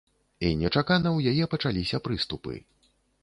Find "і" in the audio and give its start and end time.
0.45-0.49